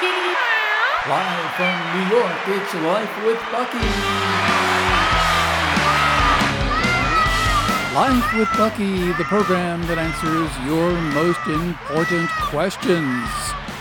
Live 0.00 1.54
from 1.56 1.74
New 1.92 2.16
York, 2.16 2.38
it's 2.46 2.74
Life 2.74 3.24
with 3.24 3.40
Bucky. 3.50 3.78
Life 7.96 8.32
with 8.34 8.48
Bucky, 8.56 9.12
the 9.14 9.24
program 9.24 9.84
that 9.88 9.98
answers 9.98 10.66
your 10.68 10.92
most 11.14 11.44
important 11.48 12.30
questions. 12.30 13.26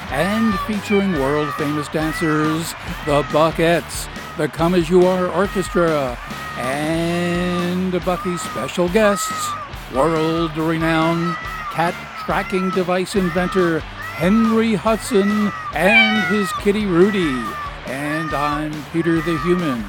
And 0.09 0.57
featuring 0.61 1.11
world 1.19 1.53
famous 1.53 1.87
dancers, 1.89 2.71
the 3.05 3.21
Buckettes, 3.29 4.07
the 4.37 4.47
Come 4.47 4.73
As 4.73 4.89
You 4.89 5.05
Are 5.05 5.27
Orchestra, 5.27 6.17
and 6.57 7.91
Bucky's 8.03 8.41
special 8.41 8.89
guests, 8.89 9.51
world 9.93 10.57
renowned 10.57 11.35
cat 11.73 11.93
tracking 12.25 12.71
device 12.71 13.15
inventor 13.15 13.83
Henry 14.17 14.73
Hudson 14.73 15.51
and 15.75 16.25
his 16.33 16.51
kitty 16.53 16.87
Rudy. 16.87 17.37
And 17.85 18.33
I'm 18.33 18.73
Peter 18.91 19.21
the 19.21 19.37
Human. 19.43 19.85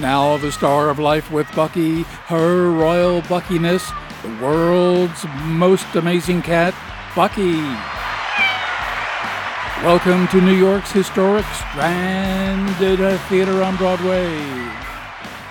Now, 0.00 0.38
the 0.38 0.50
star 0.50 0.90
of 0.90 0.98
Life 0.98 1.30
with 1.30 1.46
Bucky, 1.54 2.02
her 2.26 2.72
royal 2.72 3.22
Buckiness, 3.22 3.88
the 4.24 4.36
world's 4.42 5.24
most 5.44 5.86
amazing 5.94 6.42
cat, 6.42 6.74
Bucky. 7.14 7.62
Welcome 9.86 10.26
to 10.32 10.40
New 10.40 10.58
York's 10.58 10.90
historic 10.90 11.46
Strand 11.54 12.74
Theater 13.28 13.62
on 13.62 13.76
Broadway. 13.76 14.34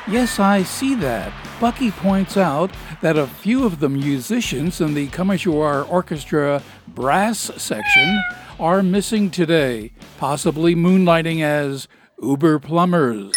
Yes, 0.06 0.38
I 0.38 0.64
see 0.64 0.96
that. 0.96 1.32
Bucky 1.62 1.90
points 1.90 2.36
out 2.36 2.72
that 3.02 3.16
a 3.16 3.26
few 3.26 3.66
of 3.66 3.80
the 3.80 3.88
musicians 3.88 4.82
in 4.82 4.96
the 4.96 5.08
Come 5.08 5.32
As 5.32 5.46
You 5.46 5.58
Are 5.62 5.84
Orchestra 5.84 6.62
brass 6.90 7.40
section 7.56 8.22
are 8.60 8.84
missing 8.84 9.32
today, 9.32 9.94
possibly 10.18 10.76
moonlighting 10.76 11.42
as 11.42 11.88
Uber 12.22 12.60
plumbers. 12.60 13.34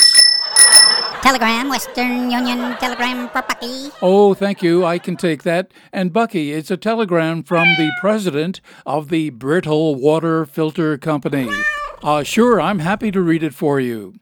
Telegram, 1.22 1.68
Western 1.68 2.32
Union 2.32 2.76
telegram 2.78 3.28
for 3.28 3.42
Bucky. 3.42 3.90
Oh, 4.02 4.34
thank 4.34 4.60
you. 4.60 4.84
I 4.84 4.98
can 4.98 5.16
take 5.16 5.44
that. 5.44 5.70
And 5.92 6.12
Bucky, 6.12 6.52
it's 6.52 6.70
a 6.72 6.76
telegram 6.76 7.44
from 7.44 7.68
the 7.76 7.92
president 8.00 8.60
of 8.84 9.08
the 9.08 9.30
Brittle 9.30 9.94
Water 9.94 10.44
Filter 10.44 10.98
Company. 10.98 11.48
Uh, 12.02 12.24
sure, 12.24 12.60
I'm 12.60 12.80
happy 12.80 13.12
to 13.12 13.20
read 13.20 13.44
it 13.44 13.54
for 13.54 13.78
you. 13.78 14.14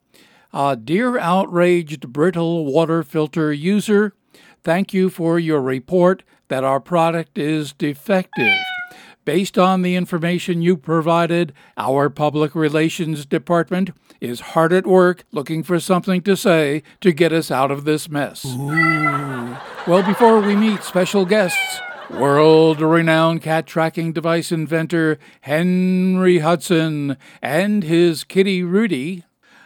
Uh, 0.55 0.77
dear 0.77 1.19
outraged 1.19 2.12
brittle 2.12 2.64
water 2.64 3.02
filter 3.02 3.52
user, 3.52 4.14
thank 4.62 4.94
you 4.94 5.11
for 5.11 5.36
your 5.36 5.61
report 5.61 6.22
that 6.46 6.62
our 6.62 6.78
product 6.78 7.36
is 7.36 7.72
defective. 7.72 8.56
Based 9.24 9.58
on 9.58 9.83
the 9.83 9.96
information 9.96 10.62
you 10.62 10.77
provided, 10.77 11.52
our 11.77 12.08
public 12.08 12.55
relations 12.55 13.27
department 13.27 13.91
is 14.20 14.38
hard 14.55 14.72
at 14.72 14.86
work 14.86 15.24
looking 15.33 15.64
for 15.64 15.80
something 15.80 16.22
to 16.22 16.36
say 16.36 16.84
to 17.00 17.11
get 17.11 17.33
us 17.33 17.50
out 17.50 17.72
of 17.72 17.84
this 17.84 18.08
mess. 18.08 18.44
Ooh. 18.44 19.56
Well, 19.89 20.05
before 20.06 20.41
we 20.41 20.55
meet 20.55 20.84
special 20.84 21.24
guests, 21.24 21.80
world 22.08 22.80
renowned 22.80 23.42
cat 23.42 23.66
tracking 23.66 24.12
device 24.12 24.52
inventor 24.52 25.18
Henry 25.41 26.39
Hudson 26.39 27.16
and 27.42 27.83
his 27.83 28.22
kitty 28.22 28.62
Rudy, 28.62 29.24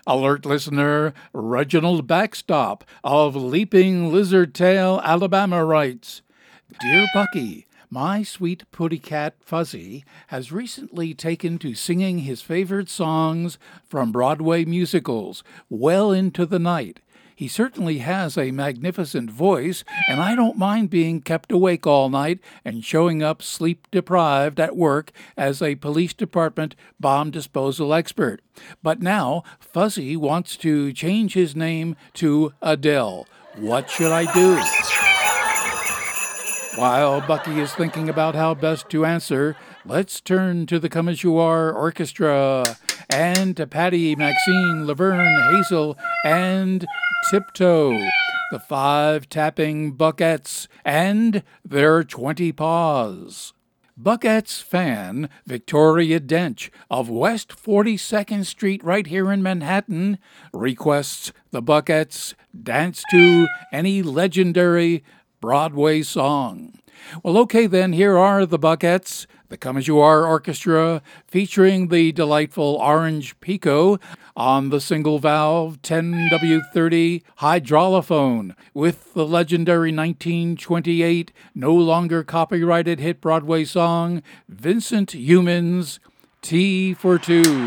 Alert 0.08 0.46
listener 0.46 1.12
Reginald 1.34 2.06
Backstop 2.06 2.82
of 3.04 3.36
Leaping 3.36 4.10
Lizard 4.10 4.54
Tail, 4.54 5.02
Alabama 5.04 5.62
writes 5.62 6.22
Dear 6.80 7.06
Bucky, 7.12 7.66
my 7.90 8.22
sweet 8.22 8.64
putty 8.72 8.98
cat 8.98 9.34
Fuzzy 9.42 10.06
has 10.28 10.50
recently 10.50 11.12
taken 11.12 11.58
to 11.58 11.74
singing 11.74 12.20
his 12.20 12.40
favorite 12.40 12.88
songs 12.88 13.58
from 13.86 14.10
Broadway 14.10 14.64
musicals 14.64 15.44
well 15.68 16.10
into 16.10 16.46
the 16.46 16.58
night. 16.58 17.00
He 17.38 17.46
certainly 17.46 17.98
has 17.98 18.36
a 18.36 18.50
magnificent 18.50 19.30
voice, 19.30 19.84
and 20.08 20.20
I 20.20 20.34
don't 20.34 20.58
mind 20.58 20.90
being 20.90 21.20
kept 21.20 21.52
awake 21.52 21.86
all 21.86 22.08
night 22.08 22.40
and 22.64 22.84
showing 22.84 23.22
up 23.22 23.42
sleep 23.44 23.86
deprived 23.92 24.58
at 24.58 24.74
work 24.74 25.12
as 25.36 25.62
a 25.62 25.76
police 25.76 26.12
department 26.12 26.74
bomb 26.98 27.30
disposal 27.30 27.94
expert. 27.94 28.42
But 28.82 29.00
now, 29.00 29.44
Fuzzy 29.60 30.16
wants 30.16 30.56
to 30.56 30.92
change 30.92 31.34
his 31.34 31.54
name 31.54 31.94
to 32.14 32.54
Adele. 32.60 33.28
What 33.54 33.88
should 33.88 34.10
I 34.10 34.24
do? 34.34 34.60
While 36.80 37.20
Bucky 37.20 37.60
is 37.60 37.72
thinking 37.72 38.08
about 38.08 38.34
how 38.34 38.54
best 38.54 38.88
to 38.90 39.06
answer, 39.06 39.54
let's 39.84 40.20
turn 40.20 40.66
to 40.66 40.80
the 40.80 40.88
Come 40.88 41.08
As 41.08 41.22
You 41.22 41.38
Are 41.38 41.72
Orchestra 41.72 42.64
and 43.10 43.56
to 43.56 43.66
Patty, 43.66 44.16
Maxine, 44.16 44.86
Laverne, 44.86 45.40
Hazel, 45.52 45.96
and 46.24 46.84
Tiptoe, 47.24 48.08
the 48.50 48.58
five 48.58 49.28
tapping 49.28 49.94
buckettes, 49.94 50.66
and 50.84 51.42
their 51.62 52.02
20 52.02 52.52
paws. 52.52 53.52
Buckettes 54.00 54.62
fan 54.62 55.28
Victoria 55.44 56.20
Dench 56.20 56.70
of 56.88 57.10
West 57.10 57.50
42nd 57.50 58.46
Street, 58.46 58.82
right 58.82 59.06
here 59.06 59.30
in 59.30 59.42
Manhattan, 59.42 60.18
requests 60.54 61.32
the 61.50 61.60
Buckettes 61.60 62.34
dance 62.62 63.02
to 63.10 63.48
any 63.72 64.00
legendary 64.02 65.02
Broadway 65.40 66.02
song. 66.02 66.78
Well, 67.22 67.38
okay, 67.38 67.66
then, 67.66 67.92
here 67.92 68.18
are 68.18 68.44
the 68.44 68.58
Buckettes, 68.58 69.26
the 69.48 69.56
Come 69.56 69.76
As 69.76 69.86
You 69.86 69.98
Are 69.98 70.26
Orchestra, 70.26 71.00
featuring 71.26 71.88
the 71.88 72.12
delightful 72.12 72.76
Orange 72.80 73.38
Pekoe 73.40 74.00
on 74.36 74.70
the 74.70 74.80
single 74.80 75.18
valve 75.18 75.80
10W30 75.82 77.22
hydraulophone 77.38 78.54
with 78.74 79.14
the 79.14 79.26
legendary 79.26 79.92
1928 79.92 81.32
no 81.54 81.74
longer 81.74 82.22
copyrighted 82.22 83.00
hit 83.00 83.20
Broadway 83.20 83.64
song 83.64 84.22
Vincent 84.48 85.12
Youmans' 85.12 85.98
Tea 86.42 86.94
for 86.94 87.18
Two. 87.18 87.66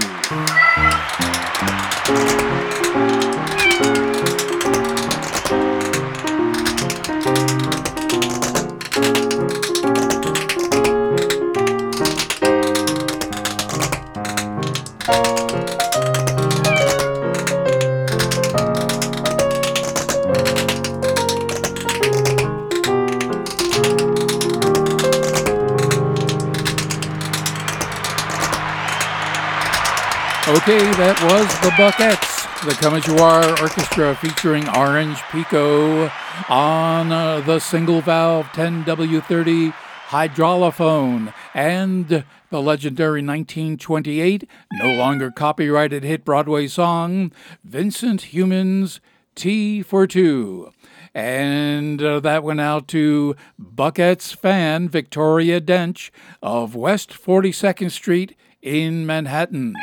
Okay, 30.47 30.79
that 30.79 31.21
was 31.21 31.47
the 31.61 31.69
Buckettes, 31.77 32.65
the 32.65 32.73
Come 32.73 32.95
As 32.95 33.05
You 33.05 33.15
Are 33.17 33.47
Orchestra 33.61 34.15
featuring 34.15 34.67
Orange 34.69 35.19
Pekoe 35.29 36.11
on 36.49 37.11
uh, 37.11 37.41
the 37.41 37.59
single 37.59 38.01
valve 38.01 38.47
10W30 38.47 39.71
hydraulophone 40.07 41.31
and 41.53 42.25
the 42.49 42.61
legendary 42.61 43.21
1928, 43.21 44.49
no 44.73 44.91
longer 44.95 45.29
copyrighted 45.29 46.03
hit 46.03 46.25
Broadway 46.25 46.65
song, 46.67 47.31
Vincent 47.63 48.21
Youmans' 48.31 48.99
Tea 49.35 49.83
for 49.83 50.07
Two. 50.07 50.71
And 51.13 52.01
uh, 52.01 52.19
that 52.21 52.43
went 52.43 52.61
out 52.61 52.87
to 52.89 53.35
Buckettes 53.61 54.35
fan 54.35 54.89
Victoria 54.89 55.61
Dench 55.61 56.09
of 56.41 56.73
West 56.73 57.11
42nd 57.11 57.91
Street 57.91 58.35
in 58.63 59.05
Manhattan. 59.05 59.75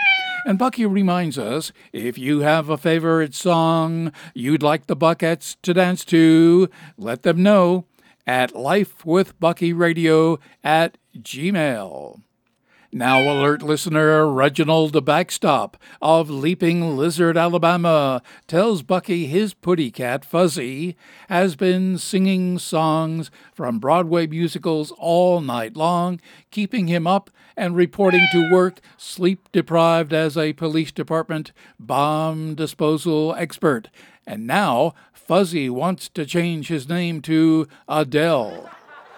And 0.48 0.58
Bucky 0.58 0.86
reminds 0.86 1.38
us 1.38 1.72
if 1.92 2.16
you 2.16 2.40
have 2.40 2.70
a 2.70 2.78
favorite 2.78 3.34
song 3.34 4.12
you'd 4.32 4.62
like 4.62 4.86
the 4.86 4.96
Buckettes 4.96 5.56
to 5.60 5.74
dance 5.74 6.06
to, 6.06 6.70
let 6.96 7.22
them 7.22 7.42
know 7.42 7.84
at 8.26 8.54
lifewithbuckyradio 8.54 10.38
at 10.64 10.96
gmail. 11.18 12.22
Now, 12.90 13.20
alert 13.30 13.62
listener 13.62 14.26
Reginald 14.26 14.94
the 14.94 15.02
Backstop 15.02 15.76
of 16.00 16.30
Leaping 16.30 16.96
Lizard, 16.96 17.36
Alabama, 17.36 18.22
tells 18.46 18.82
Bucky 18.82 19.26
his 19.26 19.52
putty 19.52 19.90
cat, 19.90 20.24
Fuzzy, 20.24 20.96
has 21.28 21.54
been 21.54 21.98
singing 21.98 22.58
songs 22.58 23.30
from 23.52 23.78
Broadway 23.78 24.26
musicals 24.26 24.90
all 24.96 25.42
night 25.42 25.76
long, 25.76 26.18
keeping 26.50 26.86
him 26.86 27.06
up 27.06 27.28
and 27.58 27.76
reporting 27.76 28.26
to 28.32 28.50
work 28.50 28.80
sleep 28.96 29.52
deprived 29.52 30.14
as 30.14 30.38
a 30.38 30.54
police 30.54 30.90
department 30.90 31.52
bomb 31.78 32.54
disposal 32.54 33.34
expert. 33.34 33.90
And 34.26 34.46
now, 34.46 34.94
Fuzzy 35.12 35.68
wants 35.68 36.08
to 36.08 36.24
change 36.24 36.68
his 36.68 36.88
name 36.88 37.20
to 37.22 37.68
Adele. 37.86 38.70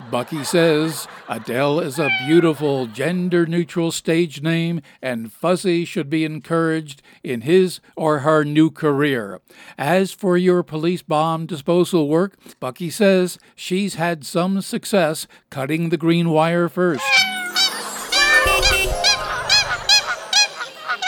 Bucky 0.08 0.44
says 0.44 1.08
Adele 1.28 1.80
is 1.80 1.98
a 1.98 2.08
beautiful 2.26 2.86
gender 2.86 3.44
neutral 3.46 3.90
stage 3.92 4.42
name 4.42 4.80
and 5.02 5.32
Fuzzy 5.32 5.84
should 5.84 6.10
be 6.10 6.24
encouraged 6.24 7.02
in 7.22 7.42
his 7.42 7.80
or 7.96 8.20
her 8.20 8.44
new 8.44 8.70
career. 8.70 9.40
As 9.76 10.12
for 10.12 10.36
your 10.36 10.62
police 10.62 11.02
bomb 11.02 11.46
disposal 11.46 12.08
work, 12.08 12.36
Bucky 12.58 12.90
says 12.90 13.38
she's 13.54 13.94
had 13.94 14.24
some 14.24 14.60
success 14.60 15.26
cutting 15.50 15.90
the 15.90 15.96
green 15.96 16.30
wire 16.30 16.68
first. 16.68 17.04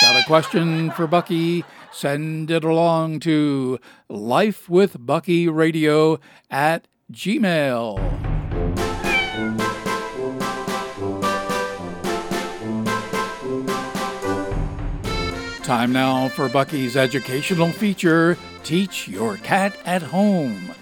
Got 0.00 0.20
a 0.20 0.24
question 0.26 0.90
for 0.90 1.06
Bucky? 1.06 1.64
Send 1.92 2.50
it 2.50 2.64
along 2.64 3.20
to 3.20 3.78
lifewithbuckyradio 4.10 6.18
at 6.50 6.88
gmail. 7.12 8.21
Time 15.72 15.90
now 15.90 16.28
for 16.28 16.50
Bucky's 16.50 16.98
educational 16.98 17.72
feature 17.72 18.36
Teach 18.62 19.08
Your 19.08 19.38
Cat 19.38 19.74
at 19.86 20.02
Home. 20.02 20.72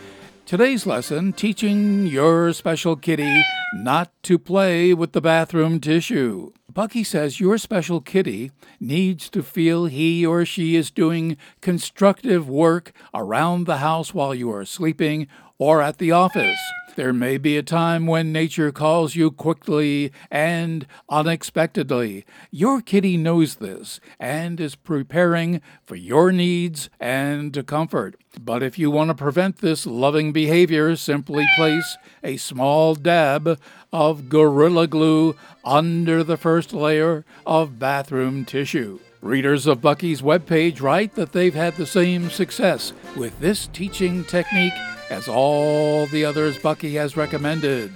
Today's 0.46 0.84
lesson 0.84 1.32
teaching 1.32 2.08
your 2.08 2.52
special 2.52 2.96
kitty 2.96 3.40
not 3.72 4.10
to 4.24 4.36
play 4.36 4.92
with 4.92 5.12
the 5.12 5.20
bathroom 5.20 5.78
tissue. 5.78 6.50
Bucky 6.68 7.04
says 7.04 7.38
your 7.38 7.56
special 7.56 8.00
kitty 8.00 8.50
needs 8.80 9.30
to 9.30 9.44
feel 9.44 9.84
he 9.84 10.26
or 10.26 10.44
she 10.44 10.74
is 10.74 10.90
doing 10.90 11.36
constructive 11.60 12.48
work 12.48 12.90
around 13.14 13.66
the 13.66 13.76
house 13.76 14.12
while 14.12 14.34
you 14.34 14.52
are 14.52 14.64
sleeping 14.64 15.28
or 15.56 15.80
at 15.80 15.98
the 15.98 16.10
office. 16.10 16.58
There 16.96 17.12
may 17.12 17.38
be 17.38 17.56
a 17.56 17.62
time 17.62 18.06
when 18.06 18.32
nature 18.32 18.72
calls 18.72 19.14
you 19.14 19.30
quickly 19.30 20.12
and 20.30 20.86
unexpectedly. 21.08 22.24
Your 22.50 22.80
kitty 22.80 23.16
knows 23.16 23.56
this 23.56 24.00
and 24.18 24.60
is 24.60 24.74
preparing 24.74 25.60
for 25.84 25.94
your 25.94 26.32
needs 26.32 26.90
and 26.98 27.64
comfort. 27.66 28.16
But 28.40 28.62
if 28.62 28.78
you 28.78 28.90
want 28.90 29.08
to 29.08 29.14
prevent 29.14 29.58
this 29.58 29.86
loving 29.86 30.32
behavior, 30.32 30.96
simply 30.96 31.46
place 31.56 31.96
a 32.24 32.36
small 32.36 32.94
dab 32.94 33.58
of 33.92 34.28
Gorilla 34.28 34.86
Glue 34.86 35.36
under 35.64 36.24
the 36.24 36.36
first 36.36 36.72
layer 36.72 37.24
of 37.46 37.78
bathroom 37.78 38.44
tissue. 38.44 38.98
Readers 39.22 39.66
of 39.66 39.82
Bucky's 39.82 40.22
webpage 40.22 40.80
write 40.80 41.14
that 41.14 41.32
they've 41.32 41.54
had 41.54 41.76
the 41.76 41.86
same 41.86 42.30
success 42.30 42.92
with 43.16 43.38
this 43.40 43.68
teaching 43.68 44.24
technique 44.24 44.72
as 45.10 45.28
all 45.28 46.06
the 46.06 46.24
others 46.24 46.56
Bucky 46.58 46.94
has 46.94 47.16
recommended. 47.16 47.92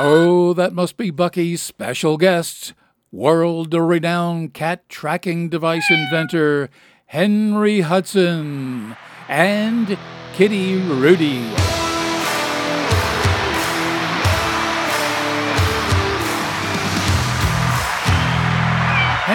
Oh, 0.00 0.52
that 0.56 0.72
must 0.72 0.96
be 0.96 1.10
Bucky's 1.10 1.62
special 1.62 2.16
guest, 2.16 2.74
world 3.10 3.74
renowned 3.74 4.54
cat 4.54 4.88
tracking 4.88 5.48
device 5.48 5.90
inventor 5.90 6.68
Henry 7.06 7.80
Hudson 7.80 8.96
and 9.28 9.98
Kitty 10.34 10.76
Rudy. 10.76 11.77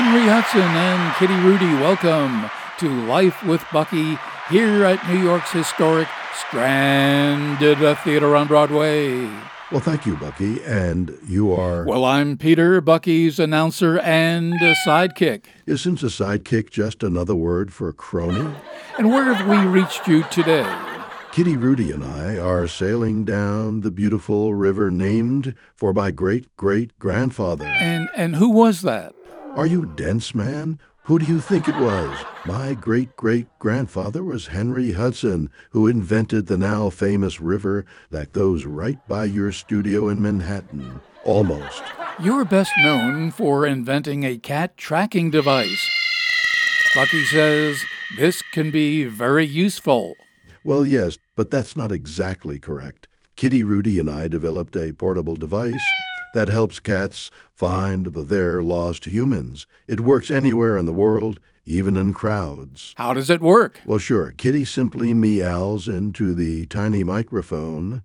Henry 0.04 0.30
Hudson 0.30 0.60
and 0.60 1.16
Kitty 1.16 1.34
Rudy, 1.48 1.82
welcome 1.82 2.52
to 2.78 2.90
Life 3.08 3.42
with 3.46 3.64
Bucky 3.72 4.18
here 4.50 4.84
at 4.84 5.08
New 5.08 5.18
York's 5.18 5.54
historic 5.54 6.10
Stranded 6.36 7.78
Theater 8.00 8.36
on 8.36 8.48
Broadway. 8.48 9.26
Well, 9.72 9.80
thank 9.80 10.06
you, 10.06 10.18
Bucky. 10.18 10.62
And 10.66 11.18
you 11.26 11.54
are. 11.54 11.86
Well, 11.86 12.04
I'm 12.04 12.38
Peter, 12.38 12.82
Bucky's 12.82 13.40
announcer 13.40 13.98
and 14.00 14.54
sidekick. 14.86 15.46
Isn't 15.68 16.04
a 16.04 16.08
sidekick 16.08 16.70
just 16.70 17.02
another 17.02 17.34
word 17.34 17.72
for 17.72 17.94
crony? 17.94 18.54
And 18.98 19.10
where 19.10 19.34
have 19.34 19.48
we 19.48 19.58
reached 19.72 20.06
you 20.06 20.24
today? 20.24 20.70
Kitty 21.32 21.56
Rudy 21.56 21.94
and 21.94 22.04
I 22.04 22.38
are 22.38 22.68
sailing 22.68 23.24
down 23.24 23.82
the 23.82 23.90
beautiful 23.90 24.54
river 24.54 24.92
named 24.92 25.56
for 25.74 25.94
my 25.94 26.12
great 26.12 26.54
great 26.58 27.00
grandfather. 27.00 27.66
And 27.66 28.10
and 28.18 28.36
who 28.36 28.50
was 28.50 28.82
that? 28.82 29.16
Are 29.56 29.68
you 29.68 29.86
dense, 29.86 30.34
man? 30.34 30.80
Who 31.04 31.20
do 31.20 31.26
you 31.26 31.40
think 31.40 31.68
it 31.68 31.76
was? 31.76 32.26
My 32.44 32.74
great 32.74 33.16
great 33.16 33.46
grandfather 33.60 34.24
was 34.24 34.48
Henry 34.48 34.94
Hudson, 34.94 35.52
who 35.70 35.86
invented 35.86 36.48
the 36.48 36.58
now 36.58 36.90
famous 36.90 37.40
river 37.40 37.86
that 38.10 38.34
goes 38.34 38.66
right 38.66 38.98
by 39.08 39.26
your 39.26 39.52
studio 39.52 40.10
in 40.10 40.20
Manhattan. 40.20 41.00
Almost. 41.24 41.84
You're 42.20 42.46
best 42.46 42.72
known 42.80 43.30
for 43.30 43.68
inventing 43.68 44.24
a 44.24 44.40
cat 44.40 44.76
tracking 44.76 45.30
device. 45.30 45.88
Bucky 46.96 47.24
says 47.26 47.80
this 48.18 48.42
can 48.54 48.72
be 48.72 49.04
very 49.04 49.46
useful. 49.46 50.16
Well, 50.64 50.84
yes, 50.84 51.20
but 51.36 51.52
that's 51.52 51.76
not 51.76 51.92
exactly 51.92 52.58
correct. 52.58 53.08
Kitty 53.36 53.64
Rudy 53.64 54.00
and 54.00 54.10
I 54.10 54.28
developed 54.28 54.76
a 54.76 54.94
portable 54.94 55.36
device 55.36 55.86
that 56.34 56.50
helps 56.50 56.80
cats 56.80 57.32
find 57.54 58.08
their 58.08 58.62
lost 58.62 59.06
humans. 59.06 59.66
It 59.88 60.02
works 60.02 60.30
anywhere 60.30 60.78
in 60.78 60.86
the 60.86 60.94
world, 60.94 61.40
even 61.66 61.96
in 61.96 62.14
crowds. 62.14 62.94
How 62.98 63.14
does 63.14 63.30
it 63.30 63.42
work? 63.42 63.80
Well, 63.86 64.00
sure. 64.00 64.34
Kitty 64.36 64.66
simply 64.66 65.14
meows 65.14 65.88
into 65.88 66.34
the 66.34 66.66
tiny 66.66 67.04
microphone, 67.04 68.04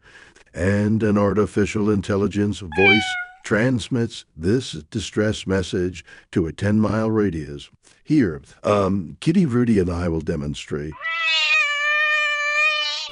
and 0.54 1.02
an 1.02 1.18
artificial 1.18 1.90
intelligence 1.90 2.60
voice 2.76 3.14
transmits 3.44 4.24
this 4.36 4.72
distress 4.90 5.46
message 5.46 6.04
to 6.30 6.46
a 6.46 6.52
10 6.52 6.80
mile 6.80 7.10
radius. 7.10 7.70
Here, 8.04 8.42
um, 8.62 9.16
Kitty, 9.20 9.46
Rudy, 9.46 9.78
and 9.78 9.90
I 9.90 10.08
will 10.08 10.20
demonstrate. 10.20 10.92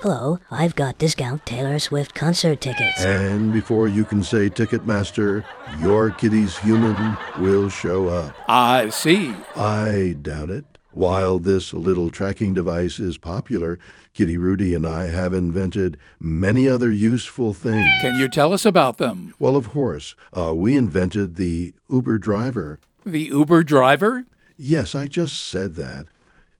Hello, 0.03 0.39
I've 0.51 0.77
got 0.77 0.99
discount 0.99 1.47
Taylor 1.47 1.79
Swift 1.79 2.15
concert 2.15 2.61
tickets. 2.61 3.03
And 3.03 3.51
before 3.51 3.89
you 3.89 4.05
can 4.05 4.23
say 4.23 4.51
Ticketmaster, 4.51 5.43
your 5.81 6.11
kitty's 6.11 6.59
human 6.59 7.17
will 7.39 7.71
show 7.71 8.09
up. 8.09 8.37
I 8.47 8.91
see. 8.91 9.35
I 9.57 10.17
doubt 10.21 10.51
it. 10.51 10.67
While 10.93 11.39
this 11.39 11.73
little 11.73 12.11
tracking 12.11 12.53
device 12.53 12.99
is 12.99 13.17
popular, 13.17 13.79
Kitty 14.13 14.37
Rudy 14.37 14.75
and 14.75 14.87
I 14.87 15.07
have 15.07 15.33
invented 15.33 15.97
many 16.21 16.69
other 16.69 16.91
useful 16.93 17.55
things. 17.55 17.89
Can 18.03 18.19
you 18.19 18.29
tell 18.29 18.53
us 18.53 18.67
about 18.67 18.99
them? 18.99 19.35
Well, 19.39 19.57
of 19.57 19.71
course. 19.71 20.15
Uh, 20.37 20.55
we 20.55 20.77
invented 20.77 21.37
the 21.37 21.73
Uber 21.89 22.19
driver. 22.19 22.81
The 23.07 23.25
Uber 23.25 23.63
driver? 23.63 24.27
Yes, 24.59 24.95
I 24.95 25.07
just 25.07 25.43
said 25.43 25.75
that. 25.77 26.07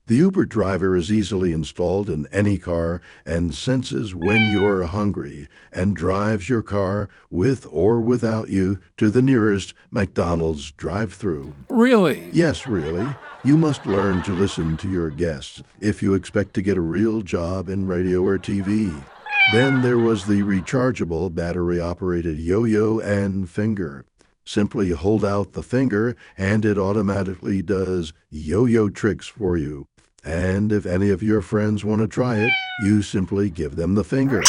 The 0.07 0.15
Uber 0.15 0.45
driver 0.45 0.95
is 0.95 1.11
easily 1.11 1.51
installed 1.51 2.09
in 2.09 2.27
any 2.31 2.57
car 2.57 3.01
and 3.25 3.53
senses 3.53 4.15
when 4.15 4.51
you're 4.53 4.83
hungry 4.83 5.49
and 5.69 5.97
drives 5.97 6.47
your 6.47 6.61
car 6.61 7.09
with 7.29 7.67
or 7.69 7.99
without 7.99 8.47
you 8.47 8.79
to 8.95 9.09
the 9.09 9.21
nearest 9.21 9.73
McDonald's 9.91 10.71
drive 10.71 11.13
through. 11.13 11.53
Really? 11.67 12.29
Yes, 12.31 12.65
really. 12.65 13.05
You 13.43 13.57
must 13.57 13.85
learn 13.85 14.23
to 14.23 14.31
listen 14.31 14.77
to 14.77 14.89
your 14.89 15.09
guests 15.09 15.61
if 15.81 16.01
you 16.01 16.13
expect 16.13 16.53
to 16.53 16.61
get 16.61 16.77
a 16.77 16.81
real 16.81 17.21
job 17.21 17.67
in 17.67 17.85
radio 17.85 18.23
or 18.23 18.37
TV. 18.37 19.03
Then 19.51 19.81
there 19.81 19.99
was 19.99 20.25
the 20.25 20.41
rechargeable 20.41 21.35
battery 21.35 21.81
operated 21.81 22.39
yo 22.39 22.63
yo 22.63 22.99
and 22.99 23.49
finger. 23.49 24.05
Simply 24.45 24.91
hold 24.91 25.25
out 25.25 25.51
the 25.51 25.63
finger 25.63 26.15
and 26.37 26.63
it 26.63 26.77
automatically 26.77 27.61
does 27.61 28.13
yo 28.29 28.63
yo 28.63 28.87
tricks 28.87 29.27
for 29.27 29.57
you. 29.57 29.85
And 30.23 30.71
if 30.71 30.85
any 30.85 31.09
of 31.09 31.23
your 31.23 31.41
friends 31.41 31.85
want 31.85 32.01
to 32.01 32.07
try 32.07 32.37
it, 32.37 32.51
you 32.83 33.01
simply 33.01 33.49
give 33.49 33.75
them 33.75 33.95
the 33.95 34.03
finger. 34.03 34.41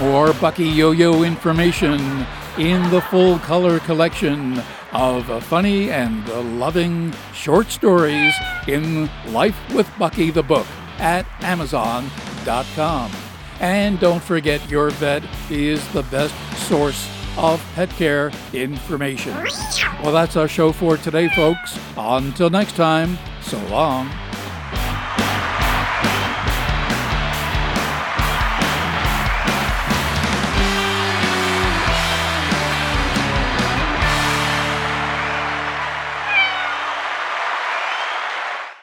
More 0.00 0.32
Bucky 0.34 0.64
Yo 0.64 0.92
Yo 0.92 1.22
information 1.24 2.26
in 2.56 2.88
the 2.90 3.00
full 3.10 3.38
color 3.40 3.80
collection 3.80 4.60
of 4.92 5.44
funny 5.44 5.90
and 5.90 6.26
loving 6.58 7.12
short 7.34 7.68
stories 7.70 8.34
in 8.66 9.10
Life 9.28 9.58
with 9.74 9.88
Bucky 9.98 10.30
the 10.30 10.42
Book 10.42 10.66
at 10.98 11.26
Amazon.com. 11.42 13.12
And 13.60 13.98
don't 13.98 14.22
forget, 14.22 14.68
your 14.70 14.90
vet 14.90 15.22
is 15.50 15.86
the 15.92 16.04
best 16.04 16.34
source 16.68 17.17
of 17.38 17.64
pet 17.74 17.88
care 17.90 18.30
information. 18.52 19.34
Well, 20.02 20.12
that's 20.12 20.36
our 20.36 20.48
show 20.48 20.72
for 20.72 20.96
today, 20.96 21.28
folks. 21.30 21.78
Until 21.96 22.50
next 22.50 22.76
time, 22.76 23.16
so 23.40 23.58
long. 23.68 24.10